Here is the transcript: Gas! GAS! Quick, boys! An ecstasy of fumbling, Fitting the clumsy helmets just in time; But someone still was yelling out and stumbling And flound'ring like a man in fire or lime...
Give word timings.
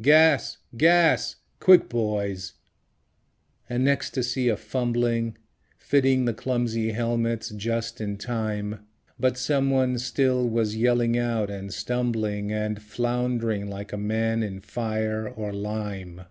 Gas! 0.00 0.58
GAS! 0.76 1.34
Quick, 1.58 1.88
boys! 1.88 2.52
An 3.68 3.88
ecstasy 3.88 4.46
of 4.46 4.60
fumbling, 4.60 5.36
Fitting 5.76 6.24
the 6.24 6.32
clumsy 6.32 6.92
helmets 6.92 7.48
just 7.48 8.00
in 8.00 8.16
time; 8.16 8.86
But 9.18 9.36
someone 9.36 9.98
still 9.98 10.48
was 10.48 10.76
yelling 10.76 11.18
out 11.18 11.50
and 11.50 11.74
stumbling 11.74 12.52
And 12.52 12.80
flound'ring 12.80 13.68
like 13.68 13.92
a 13.92 13.96
man 13.98 14.44
in 14.44 14.60
fire 14.60 15.28
or 15.28 15.52
lime... 15.52 16.26